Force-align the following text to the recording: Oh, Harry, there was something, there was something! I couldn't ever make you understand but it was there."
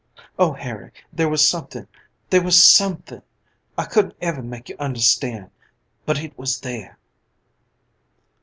Oh, 0.39 0.53
Harry, 0.53 0.89
there 1.13 1.29
was 1.29 1.47
something, 1.47 1.87
there 2.31 2.41
was 2.41 2.59
something! 2.63 3.21
I 3.77 3.83
couldn't 3.85 4.15
ever 4.19 4.41
make 4.41 4.67
you 4.67 4.75
understand 4.79 5.51
but 6.07 6.17
it 6.23 6.35
was 6.39 6.61
there." 6.61 6.97